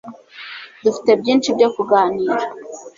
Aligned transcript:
Dufite 0.83 1.11
byinshi 1.21 1.49
byo 1.57 1.67
kuganira. 1.75 2.43